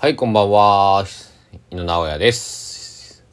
[0.00, 1.04] はい、こんばんは。
[1.72, 3.24] 井野直哉です。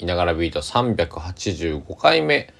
[0.00, 2.52] いながらビート385回目、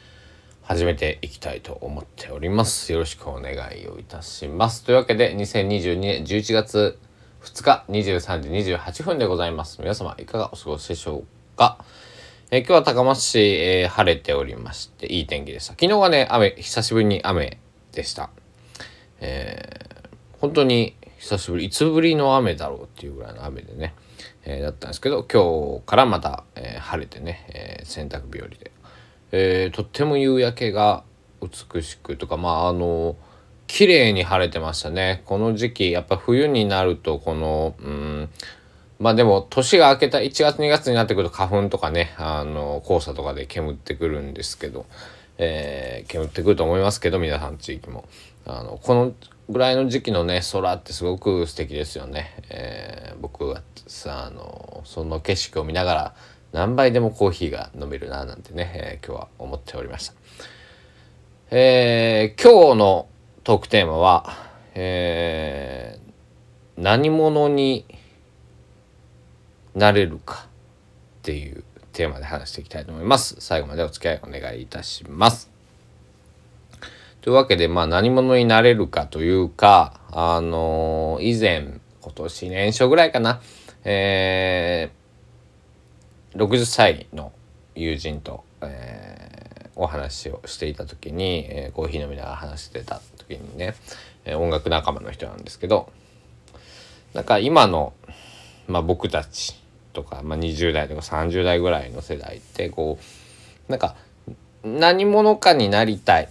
[0.62, 2.92] 始めていきたいと思っております。
[2.92, 4.84] よろしくお願いをいたします。
[4.84, 7.00] というわけで、2022年11月
[7.42, 9.80] 2日23時28分でございます。
[9.80, 11.84] 皆様、いかがお過ごしでしょうか？
[12.52, 15.72] え今日は高松市、えー晴れておりまして、いい天気でした。
[15.72, 17.58] 昨日はね、雨、久しぶりに雨
[17.90, 18.30] でした。
[19.20, 19.90] えー
[20.40, 21.66] 本当に久しぶり。
[21.66, 23.94] いつぶりの雨だろうっていうぐらいの雨でね、
[24.42, 28.72] えーだったんですけど今日からまた、えー晴れてね、えー洗濯日和で、
[29.32, 31.04] えとっても夕焼けが
[31.42, 33.16] 美しくとかまああの
[33.66, 35.22] 綺麗に晴れてましたね。
[35.26, 38.28] この時期やっぱ冬になるとこのうん
[38.98, 44.86] まあでも年が明けた1月2月になってくると花粉とかねあの黄砂とかで煙ってくるんですけど、
[45.36, 48.08] え煙ってくると思いますけど皆さん地域も。
[48.46, 49.12] あのこの
[49.50, 56.14] ぐらいの時期のね空ってすごく素敵ですよね、えー僕はさあのその景色を見ながら
[56.52, 60.14] 何杯でもコーヒーが飲めるななんてね、えー今日は思っておりました。
[61.50, 63.08] えー今日の
[63.44, 64.32] トークテーマは、
[64.74, 66.10] えー
[66.80, 67.84] 何者に
[69.74, 73.36] なれるかっていうテーマで話していきたいと思います。
[73.40, 75.49] 最後までお付き合いお願いいたします。
[77.20, 83.40] というわけで、まあ何者になれるかというか、あのー以前、今年年初ぐらいかな、
[83.84, 85.00] えー
[86.38, 87.32] 60歳の
[87.74, 93.74] 友人と、えーお話をしていた時に、えーコーヒー飲みながら話してた時にね、
[94.24, 95.90] えー音楽仲間の人なんですけど
[97.14, 97.92] なんか今の、
[98.68, 99.60] まあ、僕たち
[99.92, 102.98] とか、まあ、20代とか30代ぐらいの世代ってこ
[103.68, 103.96] うなんか
[104.62, 106.28] 何者かになりたい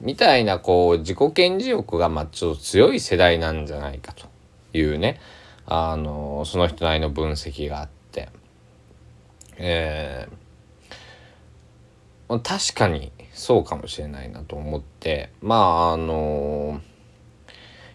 [0.00, 4.26] みたいなこう自己顕示欲がまあちょっと強い世代なんじゃないかと
[4.72, 5.20] いうね。
[5.66, 8.28] あのその人なりの分析があって。
[9.56, 10.40] えー
[12.44, 15.30] 確かにそうかもしれないなと思って。
[15.40, 16.80] まああの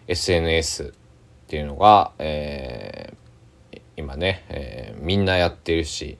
[0.08, 6.18] SNS っていうのが、えー今ね、えーみんなやってるし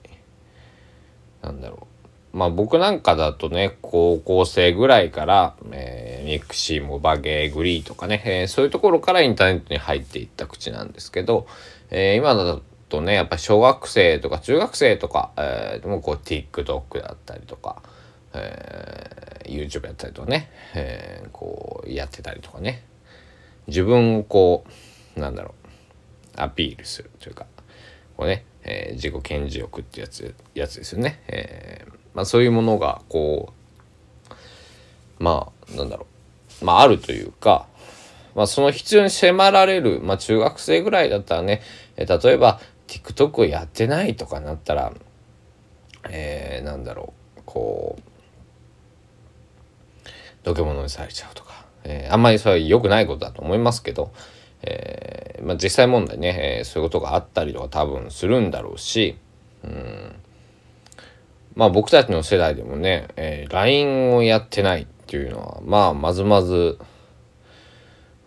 [1.43, 1.86] なんだろう。
[2.37, 11.47] まあ僕なんかだとね高校生ぐらいから、えーミクシーモバゲーグリーとかね、えーそういうところからインターネットに入っていった口なんですけど、
[11.89, 12.59] えー今だ
[12.89, 17.81] とねやっぱ小学生とか中学生とか、えーでもこう TikTok だったりとか、
[18.33, 22.83] えー YouTube やったりとかね、えーこうやってたりとかね。
[23.67, 24.63] 自分をこ
[25.15, 25.55] うなんだろ
[26.37, 27.45] うアピールするというか
[28.15, 33.53] こうね、えー自己顕示欲ってやつやつですよね、えーまあ、そういうものがこ
[35.19, 36.07] うまあなんだろ
[36.61, 36.65] う。
[36.65, 37.67] まああるというか、
[38.33, 41.61] まあ、その必要に迫られる、まあ、中学生ぐらいだったらね、
[41.95, 44.91] 例えば TikTok をやってないとかなったら
[46.09, 47.41] えーなんだろう。
[47.45, 48.01] こう
[50.43, 54.11] 土下物にされちゃうとか、えーあんまりそれは良くないことだと思いますけど、
[54.63, 59.17] えーまあ、実際問題ね、えーそういうことがあったりとか多分するんだろうし、
[59.63, 60.15] うん、
[61.57, 66.77] まあ僕たちの世代でもね、えー LINE をやってないっていうのはまあまずまず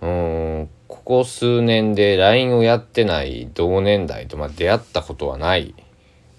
[0.03, 5.77] うんここ数年で LINE をやってない同年代とまあ出会ったことはない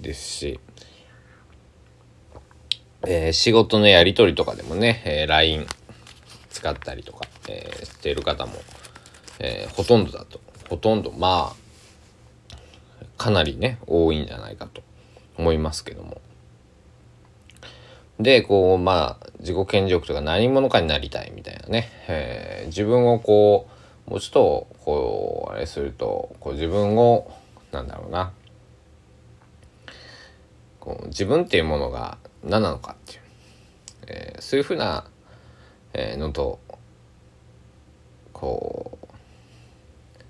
[0.01, 0.59] ですし、
[3.07, 5.65] えー仕事のやり取りとかでもね、えー LINE
[6.49, 8.51] 使ったりとか、えーしてる方も、
[9.39, 11.55] えーほとんどだとほとんどま
[12.51, 12.55] あ
[13.17, 14.81] かなりね多いんじゃないかと
[15.37, 16.19] 思いますけども。
[18.21, 23.67] でこうまあ自己顕示欲とか何者かになりたいみたいなね、えー自分をこ
[24.07, 27.31] うもうちょっとこうあれするとこう自分を
[27.71, 28.31] なんだろうな。
[30.79, 33.21] こう自分っていうものが何なのかっていう、
[34.07, 35.05] えーそういうふうな、
[35.93, 36.59] えーのと
[38.33, 39.07] こう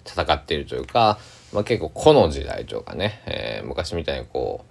[0.06, 1.20] 戦っているというか、
[1.54, 4.66] まあ、結構個の時代というかね、えー昔みたいにこ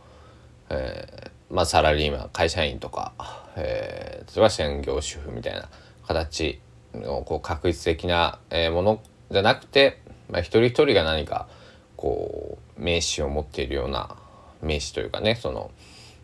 [0.71, 3.12] う、えーまあ、サラリーマン会社員とか、
[3.56, 5.69] えー例えば専業主婦みたいな
[6.06, 6.61] 形
[6.94, 11.49] のこう確実的な、えーものじゃなくて、まあ、一人一人が何か
[11.97, 14.17] こう名刺を持っているような
[14.62, 15.70] 名刺というかねその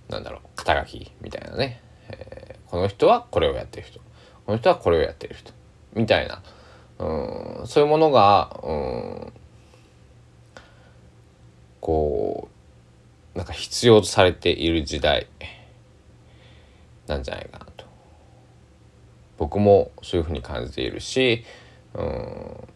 [0.09, 1.81] なんだろう肩書きみたいなね、
[2.11, 4.01] えーこの人はこれをやってる人。
[4.45, 5.53] この人はこれをやってる人。
[5.95, 6.43] みたいな。
[6.99, 9.33] うんそういうものがうん
[11.81, 12.56] こう
[13.37, 15.27] なんか必要とされている時代
[17.07, 17.85] なんじゃないかなと。
[19.39, 21.45] 僕もそういうふうに感じているし
[21.95, 22.67] うん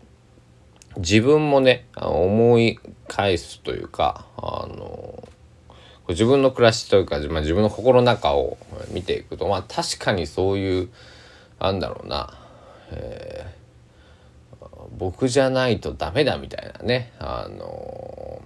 [0.98, 2.78] 自分もね思い
[3.08, 5.26] 返すというかあの
[6.08, 8.58] 自分の暮らしというか、まあ、自分の心の中を
[8.90, 10.88] 見ていくとまあ確かにそういう
[11.60, 12.36] なんだろうな、
[12.90, 14.66] えー、
[14.98, 18.42] 僕じゃないとダメだみたいなねあの、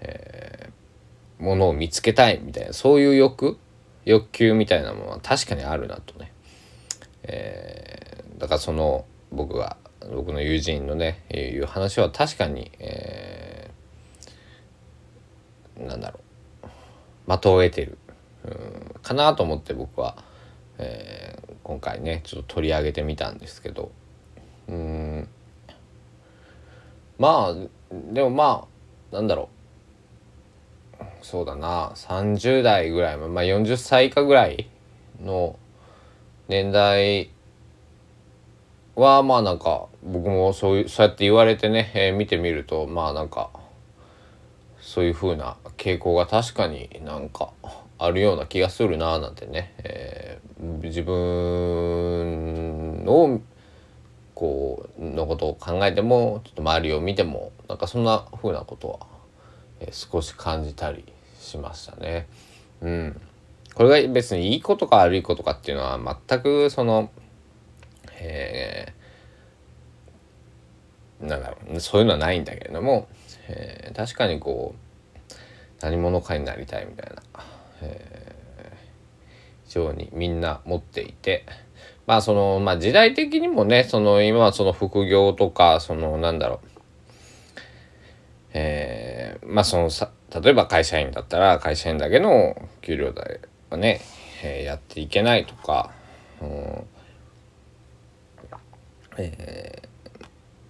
[0.00, 3.58] えー、ものを見つけたいみたいなそういう欲
[4.04, 6.32] 欲求みたいなものは確かにあるなとね、
[7.24, 9.76] えー、だからその僕が
[10.12, 16.20] 僕の友人のねいう話は確かに、えー、なんだろ
[16.62, 17.98] う的を得てる
[18.44, 20.16] うんかなと思って僕は、
[20.78, 23.90] えー、今回ねちょっと取り上げてみたんですけど
[24.68, 25.28] うん
[27.18, 27.54] まあ
[28.12, 28.66] でもま
[29.12, 29.55] あなんだろう
[31.28, 31.90] そうだな。
[31.96, 34.70] 30代ぐらいまあ40歳以下ぐらい
[35.20, 35.58] の
[36.46, 37.30] 年代
[38.94, 43.50] はまあなんか僕もそういうそうやって言われてね、えー、見てみるとまあなんか
[44.80, 47.50] そういう風な傾向が確かになんか
[47.98, 53.40] あるような気がするななんてね、えー、自分を
[54.36, 59.00] こうのことを考えてもちょっと周りを見てもなんかそんな風なことは、
[59.80, 61.15] え、少し感じたり
[61.46, 62.26] しましたね。
[62.80, 63.20] うん、
[63.74, 67.10] これが別にいいことか悪いことかっていうのは全くその
[68.18, 71.80] えー、なんだろう。
[71.80, 73.08] そういうのはないんだけれども、
[73.48, 75.34] えー、確かにこう
[75.80, 77.22] 何者かになりたいみたいな、
[77.82, 81.44] えー、非常にみんな持っていて
[82.06, 86.68] まあそのまあ時代的にもねその今はその副業とかそのなんだろう。
[88.58, 90.10] えー、まあそのさ
[90.40, 93.40] 例えば会社員だったら会社員だけの給料代
[93.70, 94.00] はね、
[94.42, 95.90] えー、やっていけないとか、
[96.40, 96.86] うん、
[99.18, 99.82] え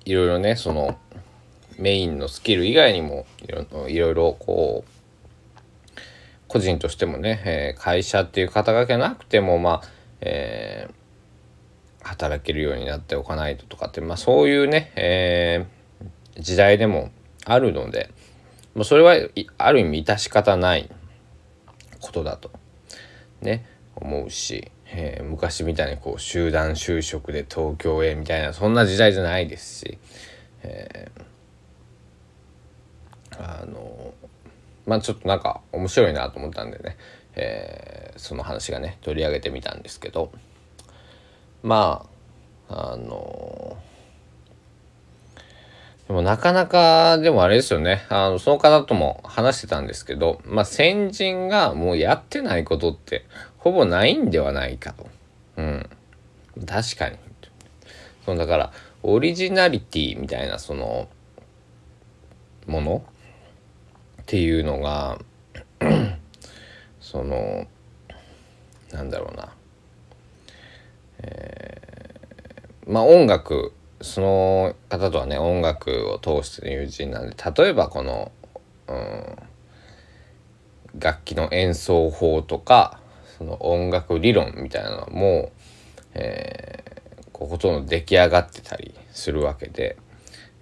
[0.04, 0.98] ー、いろいろねその
[1.78, 3.26] メインのスキル以外にも
[3.88, 4.96] いろいろこう
[6.48, 9.88] 個人としてもね、えー、会社っていう肩書きなくてもまあ、
[10.20, 17.10] えー、働けるようになっておかないととかって、まあ、そういうね、えー、時代でも
[17.44, 18.10] あるので、
[18.76, 19.16] まあ、それは
[19.58, 20.88] ある意味致し方ない
[22.00, 22.52] ことだと。
[23.40, 29.98] ね思うしえー、昔みたいにこう集団就職で東京へみたいなそんな時代じゃないですし、
[30.62, 34.14] えー、あの
[34.86, 36.96] まあちょっとなんか面白いなと思ったんでね、
[37.34, 40.30] えー、その話がね取り上げてみたんですけど
[41.62, 42.06] ま
[42.68, 43.76] ああの
[46.06, 48.06] でもなかなか、でもあれですよね。
[48.08, 53.26] あの、その方とも話してたんですけど、まあ、先人がもうやってないことって
[53.58, 55.08] ほぼないんではないかと。
[55.56, 55.90] うん。
[56.64, 57.18] 確かに。
[58.24, 58.72] そのだから、
[59.02, 61.08] オリジナリティみたいな、その、
[62.66, 63.04] もの
[64.22, 65.18] っていうのが
[67.00, 67.66] その、
[68.92, 69.52] なんだろうな。
[71.18, 78.30] えー、まあ音楽その方とはね音楽を通しての友人なんで例えばこの、
[78.88, 79.36] うん、
[80.98, 83.00] 楽器の演奏法とか
[83.38, 85.52] その音楽理論みたいなのも、
[86.14, 89.96] えー、こうほとんど出来上がってたりするわけで、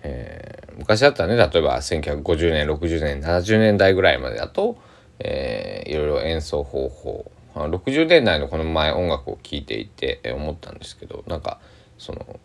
[0.03, 4.77] えー、昔だったらね例えば1950年60年70年代ぐらいまでだと、
[5.19, 11.61] えー、いろいろ演奏方法60年代のこの前音楽を聴いていて思ったんですけどなんか
[11.99, 12.41] その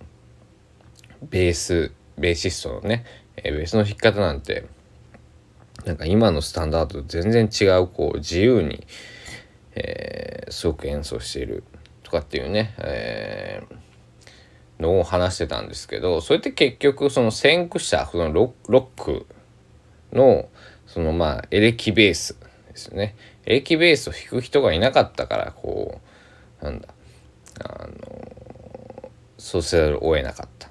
[1.24, 3.06] ベースベーシストのね、
[3.38, 4.66] えベースの弾き方なんて
[5.86, 8.86] なんか今のスタンダードと全然違うこう自由に、
[9.76, 11.64] えー、すごく演奏している
[12.04, 19.26] とかっていうね、えー、のを話してたんですけどそれって結局その先駆者そのロック
[20.12, 20.50] の
[20.86, 22.36] そのまあエレキベース
[22.68, 23.16] ですね。
[23.46, 26.02] エレキベースを弾く人がいなかったからこ
[26.62, 26.90] うなんだ
[27.64, 30.69] あのそうせざるを得なかった。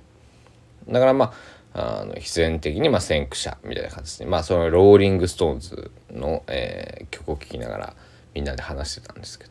[0.88, 7.96] だからまああの必然的にまあ先駆者みたいな形でまあそのローリング・ストーンズの、えー、曲を聴きながら
[8.34, 9.50] みんなで話してたんですけど、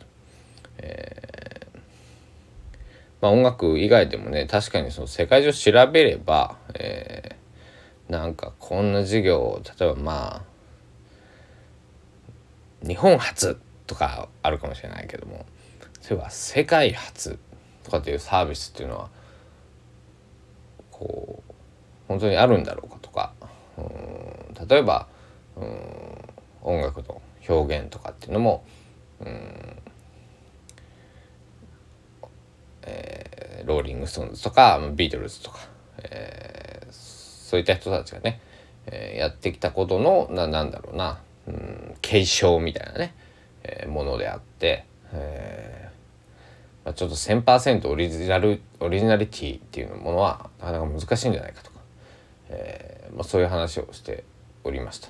[0.79, 1.79] えー、
[3.21, 10.43] まあ、音楽以外でもね確かにその世界中調べれば、えー、なんかこんな授業例えばま
[12.83, 15.45] あ日本初とかあるかもしれないけども
[16.09, 17.39] 例えば世界初
[17.83, 19.09] とかっていうサービスっていうのは
[20.99, 21.53] こう
[22.07, 23.33] 本当にあるんだろうかとか
[23.77, 25.07] うん例えば
[25.55, 25.67] うん
[26.61, 28.63] 音楽の表現とかっていうのも
[29.21, 29.77] うん
[32.87, 35.59] えー、ローリング・ストーンズとかビートルズとか、
[36.03, 38.39] えー、そういった人たちがね、
[38.85, 43.13] えー、やってきたことのななんだろうな、うん、継承みたいなね、
[43.63, 45.66] えー、ものであって、えー、
[46.93, 51.79] ちょっと1000%オリジナルオリジナリティっていうものはなかなか難しいんじゃないかとか、
[52.49, 54.23] えーまあ、そういう話をして
[54.63, 55.09] おりました。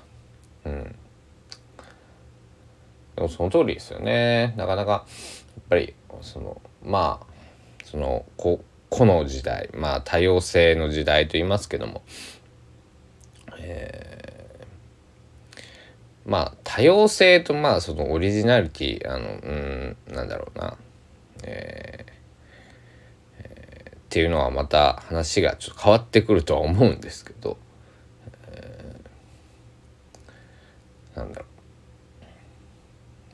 [0.66, 0.96] うん
[3.16, 4.54] でもその通りですよね。
[4.58, 5.04] なかなかやっ
[5.70, 7.26] ぱりそのまあ
[7.84, 12.04] そのこ個の時代まあ多様性の時代と言いますけども、
[13.60, 20.78] えー、まあ多様性とまあそのオリジナリティあのうんなんだろうな、
[21.44, 22.12] えー
[23.40, 27.58] えー、っていうのはまた話がちょっと変わってくるとは思うんですけど、
[28.52, 31.46] えー、なんだろ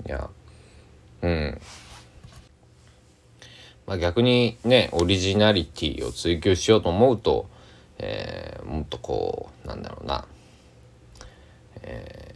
[0.05, 0.07] う。
[0.07, 0.29] いや
[1.21, 1.61] うん。
[3.85, 7.49] まあ、逆にねオリジナリティを追求しようと思うと、
[7.97, 10.25] えー、もっとこうなんだろうな、
[11.81, 12.35] え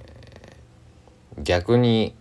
[1.40, 2.16] ー、逆に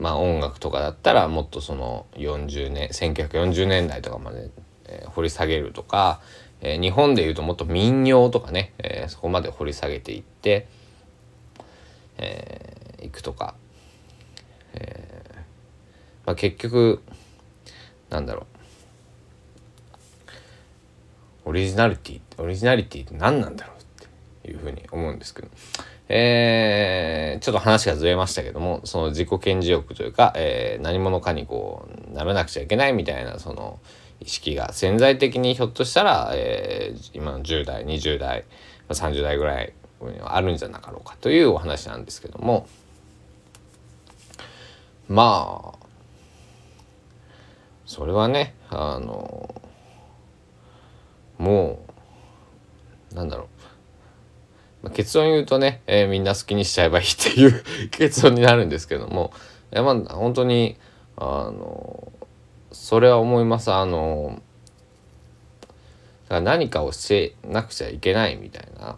[0.00, 4.50] まあ音楽とかだったらもっとその40年1940年代とかまで、
[4.86, 6.20] えー、掘り下げるとか、
[6.62, 10.66] えー、日本でいうともっと民謡とかね、えー、そこまで掘り下げていって、
[12.16, 13.54] えー、いくとか、
[14.74, 15.34] えー
[16.26, 17.02] まあ、結局
[18.08, 18.60] なんだろう。
[21.46, 24.06] オリジナリティオリジナリティって何なんだろうっ
[24.42, 25.48] ていうふうに思うんですけど。
[26.12, 33.78] えー、ちょっと話がずれましたけどもその自己顕示欲というか、えー、何者かにこうならなくちゃいけないみたいなその
[34.18, 38.44] 意識が潜在的にひょっとしたら、えー、今の10代20代
[38.88, 39.72] 30代ぐらい
[40.24, 42.66] あるんじゃなかろうかというお話なんですけども。
[45.10, 45.86] まあ
[47.84, 49.52] それはねあの
[51.36, 51.84] も
[53.10, 53.59] うなんだろう、
[54.82, 59.32] まあ、結論言うとね、えー、みんな好きにしちゃえばいいっていう 結論になるんですけども。
[59.72, 60.76] いやまあ本当に
[61.16, 62.12] あの
[62.72, 63.70] それは思います。
[63.72, 64.42] あの
[66.28, 68.96] か何かをしてなくちゃいけないみたいな。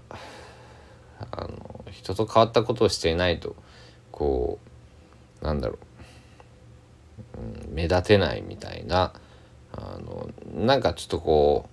[1.31, 3.55] あの人と変わったことをしていないと
[4.11, 4.59] こ
[5.41, 5.79] うなんだろ
[7.35, 7.69] う。
[7.69, 9.13] うん、目立てないみたいな。
[9.73, 11.73] あのなんかちょっとこう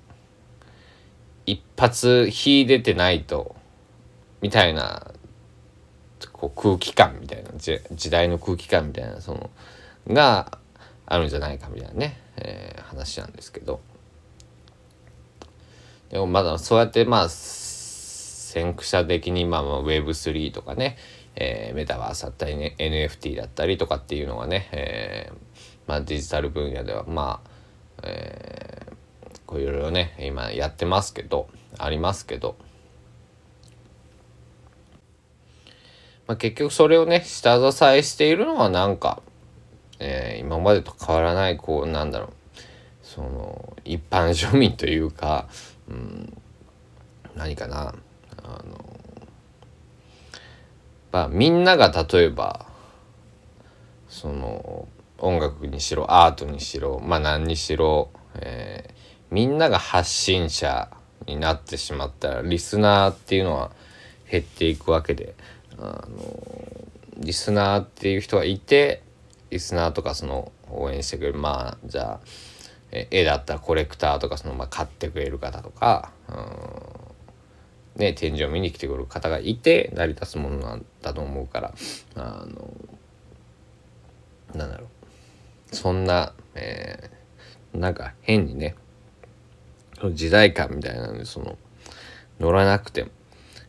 [1.45, 3.55] 一発火出てないと
[4.41, 5.11] みたいな
[6.31, 9.49] こう空気感みたいな時代の空気感みたいなその
[10.07, 10.57] が
[11.05, 13.81] あるんじゃないかみたいなね、えー、話なんですけど。
[16.09, 20.97] でもまだそうやってまあ先駆者的にまあ Web3 とかね
[21.39, 25.35] えー、メタバースだったり、ね、NFT だったりとかっていうのがね、えー、
[25.87, 32.57] まあ、デジタル分野ではまあ、えー、こういろいろね今やってますけどありますけど、
[36.29, 39.23] まあ、結局それをね下支えしているのはなんか、
[39.97, 42.29] えー、今までと変わらないこうなんだろう
[43.01, 45.47] その一般庶民というか、
[45.89, 46.37] うん、
[47.35, 47.95] 何かな
[48.43, 48.85] あの
[51.11, 52.67] まあ、みんなが例えば
[54.07, 58.93] その音楽にしろアートにしろまあ何にしろ、えー、
[59.31, 60.91] みんなが発信者
[61.25, 63.71] になってしまったらリスナーっていうのは
[64.29, 65.33] 減っていくわけで
[65.79, 66.43] あの
[67.17, 69.03] リスナーっていう人がいて
[69.49, 72.27] リスナーとかその応援してくれるまあじゃあ
[72.91, 76.99] 絵だったらコレクターとかそのまあ買ってくれる方とかうん
[77.99, 81.73] ね、展示を見に来てくれる方がいて成り立つものなんだと思うから
[82.15, 82.71] あの
[84.55, 84.85] なんだろ
[85.71, 85.75] う。
[85.75, 88.75] そんな、えー、なんか変にね
[90.13, 91.57] 時代感みたいなのでその
[92.39, 93.09] 乗らなくても、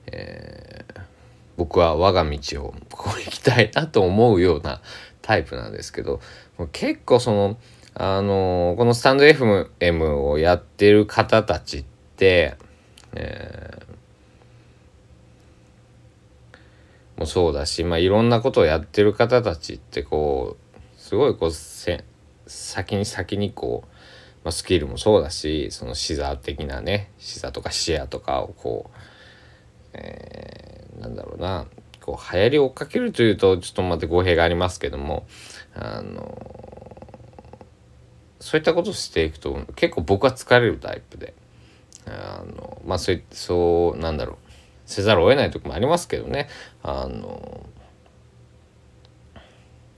[0.06, 1.00] えー、
[1.60, 4.80] 僕は我が道をこう行きたいなと思うような
[5.20, 6.20] タイプなんですけど
[6.72, 7.58] 結構その
[7.94, 11.84] あのこのスタンド FM をやってる方たちっ
[12.16, 12.56] て、
[13.12, 13.90] えー
[17.20, 22.02] もそうだし、まあ、いろんなことをやってる方たちってこうすごいこうせ
[22.46, 23.88] 先に先にこう、
[24.42, 28.96] まあ、スキルもそうだしその視座的なね視座とか視野とかをこう、
[29.92, 31.66] えー、なんだろうな。
[32.00, 35.26] こう流行りを追っかけるというとちょっとまた語弊がありますけども
[35.74, 36.38] あの
[38.40, 41.34] そういったことをしていくと結構僕は疲れるタイプで
[42.06, 44.50] あのまあそうそうなんだろう。
[44.90, 46.48] せざるを得ない時もありますけどね。
[46.82, 47.64] あの、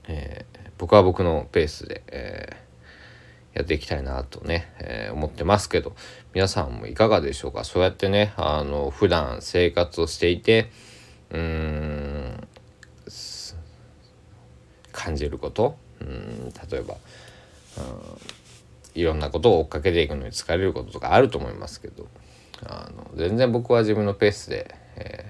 [0.07, 2.63] えー、僕は僕のペースで、え
[3.53, 5.95] やっていきたいなとね、えー、思ってますけど
[6.33, 7.63] 皆さんもいかがでしょうか？
[7.63, 10.71] そうやってねあの普段生活をしていて
[11.29, 12.47] うん
[14.91, 15.77] 感じること？
[16.01, 16.95] うん例えば、
[17.77, 17.81] う
[18.97, 22.07] ん、いろんなことを追っかけていくのに疲れることとかあると思いますけど
[22.65, 25.25] あの全然僕は自分のペースで、え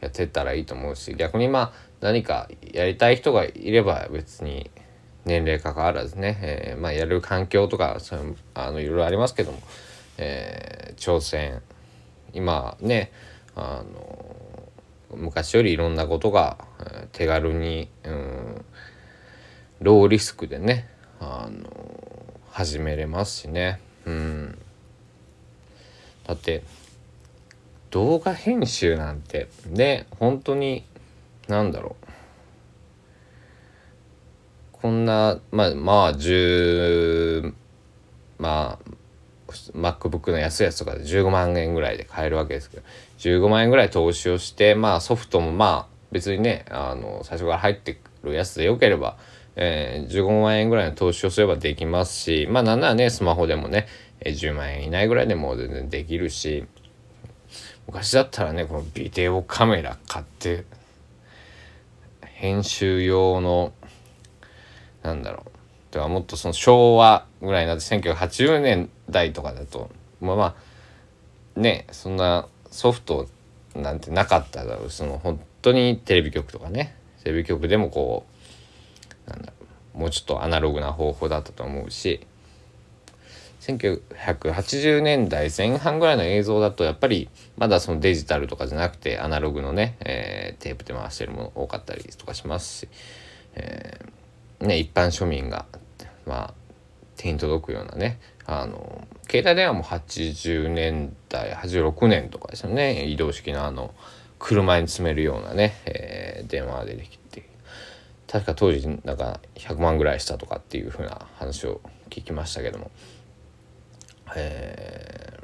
[0.00, 4.70] ー、やってったらいいと思うし逆にまあ何かやりたい人がいれば別に
[5.26, 9.58] 年齢関わらずね、えー、まあ、やる環境とかそういうあのいろいろありますけども、
[10.16, 11.60] えー、挑戦。
[12.32, 13.12] 今ね
[13.54, 14.36] あの
[15.14, 16.58] 昔よりいろんなことが、
[17.12, 18.64] 手軽に、うん、
[19.80, 20.88] ローリスクでね
[21.20, 23.80] あの始めれますしね。
[24.04, 24.58] うん。
[26.26, 26.62] だって
[27.90, 30.84] 動画編集なんてね本当に
[31.48, 32.05] 何だろう。
[34.82, 37.52] こんなまあまあ10
[38.38, 38.96] まあ
[39.74, 42.82] MacBook の安いやつとかで15万円ぐらいで買えるわけですけど
[43.18, 49.16] 15万円ぐらい投資をしてまあソフトもまあ別にねあの最初から入ってくるやつでよければ、
[49.56, 53.86] えー、15万円ぐらいの投資をすればできますしまあなんならねスマホでもね
[54.20, 56.66] 10万円以内ぐらいでも全然できるし
[57.86, 60.64] 昔だったらねこのビデオカメラ買って
[62.22, 63.72] 編集用の
[65.06, 65.50] なんだろう。
[65.92, 70.56] ではもっとその昭和ぐらいになって1980年代とかだとまあま
[71.56, 73.28] あねそんなソフト
[73.74, 74.90] なんてなかっただろう。
[74.90, 76.94] その本当にテレビ局とかね。
[77.22, 78.26] テレビ局でもこ
[79.26, 79.52] うなんだろ
[79.94, 79.98] う。
[79.98, 82.26] もうちょっとアナログな方法だったと思うし。
[83.60, 92.88] 1980年代前半ぐらいの映像だとやっぱりまだそのデジタルとかじゃなくてアナログのね、えー、テープで回してるもの多かったりとかしますし、
[93.56, 94.08] えー、
[94.60, 95.66] ね、一般庶民が
[96.26, 96.54] まあ
[97.16, 103.94] 手に届くようなねあの携帯電話も80年代86年とかですよね移動式のあの
[104.38, 107.48] 車に積めるようなね、えー、電話が出てきて
[108.28, 112.90] 確か当時なんか100万ぐらいしたとかっていう風な話を聞きましたけども。
[114.34, 115.38] え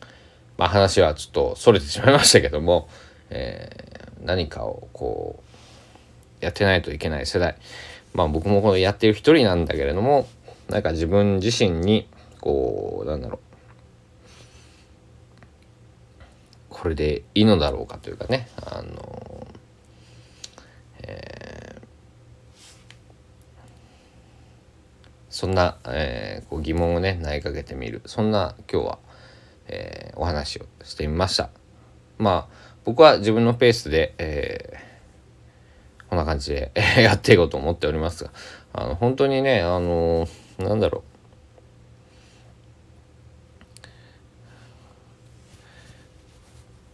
[0.00, 0.06] ー、
[0.56, 2.88] まあ話はちょっとそれてしまいましたけども、
[3.28, 5.41] えー、何かをこう
[6.42, 7.56] やってないといけない世代。
[8.12, 10.28] まあ僕もこのやってる一人なんだけれども
[10.68, 12.08] なんか自分自身に
[12.40, 13.38] こうなんだろう。
[16.68, 18.48] これでいいのだろうかというかね。
[18.56, 19.46] あの、
[21.02, 21.52] えー
[25.32, 28.02] そんな、えー、こう疑問をね投げかけてみる。
[28.04, 28.98] そんな今日は、
[29.66, 31.48] えー、お話をしてみました。
[32.18, 34.91] まあ僕は自分のペースで、えー、
[36.12, 36.70] こんな感じで
[37.00, 38.30] やっていこうと思っておりますが
[38.74, 41.02] あの本当にねあのー、なんだろ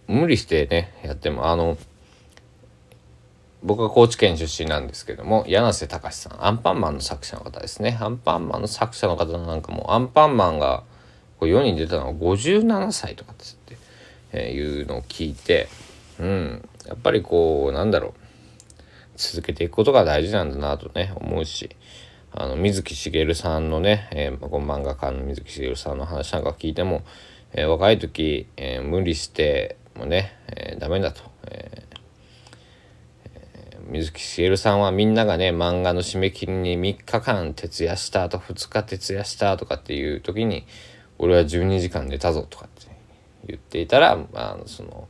[0.07, 0.12] う。
[0.12, 1.76] 無理してねやってもあの
[3.64, 7.98] 僕は高知県出身なんですけども柳瀬隆さんアンパンマンの作者の方ですね。
[8.00, 10.85] アンパンマンの作者の方なんかもアンパンマンが
[11.40, 13.76] こう世に出たのは57歳とかって、
[14.31, 15.68] えー、いうのを聞いて
[16.20, 18.28] うんやっぱりこうなんだろう。
[19.18, 21.70] 続けていくことが大事なんだなとね思うし。
[22.31, 27.02] あの水木しげるさんのね、えー、この漫画家の水木しげるさんの話なんか聞いても、
[27.52, 31.88] えー、若い時、えー、無理してもね、えー、ダメだと、えー
[33.88, 40.66] 水木しげるさんはみんながね漫画の締め切りに3日間徹夜したあと2日徹夜したとかっていう時に
[41.18, 42.90] 俺は12時間寝たぞとかって
[43.46, 45.09] 言っていたらまあその、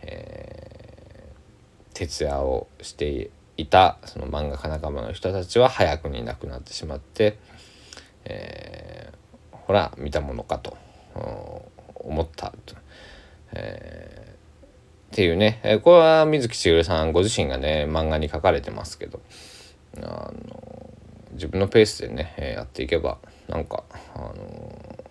[0.00, 7.38] えー、徹夜をしていたその漫画家仲間の人たちは早くにいなくなってしまって、
[8.24, 10.76] えー、ほら見たものかと
[11.94, 12.76] 思ったと。
[13.52, 14.34] えー
[15.14, 19.20] っていうね、えこれは水木しげるさんご自身がね漫画に書かれてますけど
[19.98, 20.32] あの
[21.34, 23.84] 自分のペースでね、えやっていけばなんか
[24.16, 25.04] あの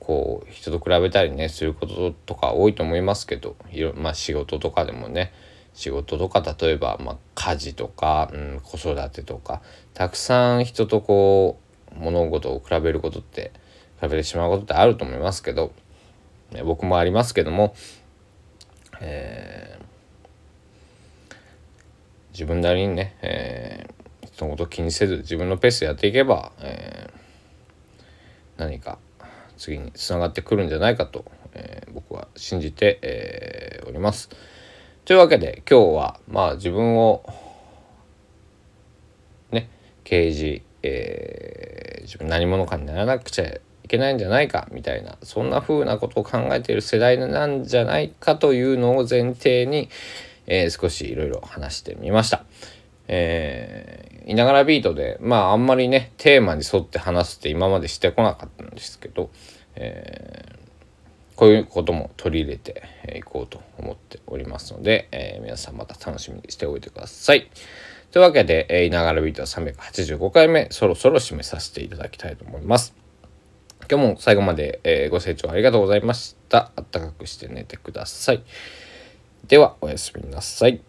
[0.00, 5.34] こう人と比べたりねすることとか多いと思いますけどいろ、まあ、仕事とかでもね
[5.78, 9.62] 仕事とか例えば、まあ、家事とか、うん、子育てとか
[9.94, 11.60] たくさん人とこ
[11.92, 13.52] う物事を比べることって
[14.00, 15.72] 比べてしまうことってあると思いますけど、
[16.50, 17.76] ね、僕もありますけども
[19.00, 21.34] えー、
[22.32, 28.98] 自分なりにね、えー、人のこと気にせず自分のペースでやっていけば、えー、何か
[29.56, 34.28] 次につながってくるんじゃないかと、えー、僕は信じて、えー、おります。
[35.08, 37.24] というわけで今日はまあ自分を
[39.50, 39.70] ね
[40.04, 49.88] 刑事えー、自分何者かにならなくちゃいけないんじゃないかみたいなそんな風なことを考えている世代なんじゃないかというのを前提に、
[50.46, 52.44] えー、少しいろいろ話してみました。
[53.06, 59.30] えー、いながらビートでまああんまりねテーマに沿って話すって今までしてこなかったんですけど、
[59.74, 60.67] えー、
[61.38, 62.82] こういうことも取り入れて
[63.16, 67.48] いこうと思っておりますので、えー、皆さんまた楽しみにしておいてください。
[68.10, 72.92] というわけで、えー、いながらビートは385回目そろそろ締めさせていただきたいと思います。
[73.88, 76.72] 今日も最後まで、えー、ご清聴ありがとうございました。
[76.74, 78.42] あったかくして寝てください。
[79.46, 80.87] では、おやすみなさい。